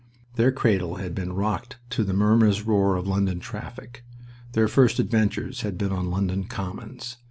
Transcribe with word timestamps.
Their 0.33 0.51
cradle 0.51 0.95
had 0.95 1.13
been 1.13 1.33
rocked 1.33 1.77
to 1.91 2.03
the 2.03 2.11
murmurous 2.11 2.65
roar 2.65 2.95
of 2.95 3.05
London 3.07 3.39
traffic. 3.39 4.03
Their 4.53 4.67
first 4.67 4.97
adventures 4.97 5.61
had 5.61 5.77
been 5.77 5.91
on 5.91 6.09
London 6.09 6.45
Commons. 6.45 7.17